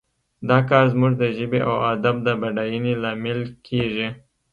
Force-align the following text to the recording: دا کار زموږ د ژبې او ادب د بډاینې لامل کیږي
دا 0.49 0.57
کار 0.69 0.85
زموږ 0.93 1.13
د 1.17 1.23
ژبې 1.37 1.59
او 1.69 1.75
ادب 1.93 2.15
د 2.23 2.27
بډاینې 2.41 2.93
لامل 3.03 3.39
کیږي 3.67 4.09